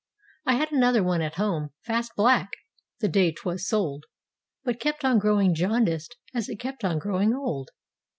I 0.47 0.55
had 0.55 0.71
another 0.71 1.03
one 1.03 1.21
at 1.21 1.35
home, 1.35 1.73
"Fast 1.83 2.13
Black," 2.15 2.49
(the 3.01 3.07
day 3.07 3.31
'twas 3.31 3.67
sold) 3.67 4.05
But 4.63 4.79
kept 4.79 5.05
on 5.05 5.19
growing 5.19 5.53
jaundiced 5.53 6.15
as 6.33 6.49
it 6.49 6.59
kept 6.59 6.83
on 6.83 6.99
grow¬ 6.99 7.21
ing 7.21 7.35
old. 7.35 7.69